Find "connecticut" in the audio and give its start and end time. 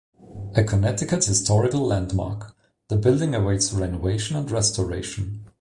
0.63-1.25